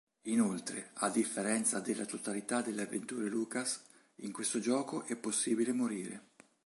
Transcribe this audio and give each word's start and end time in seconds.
Inoltre, 0.23 0.89
a 0.93 1.09
differenza 1.09 1.79
della 1.79 2.07
totalità 2.07 2.61
delle 2.63 2.81
avventure 2.81 3.27
Lucas, 3.29 3.83
in 4.23 4.31
questo 4.31 4.57
gioco 4.59 5.03
è 5.03 5.15
possibile 5.15 5.73
morire. 5.73 6.29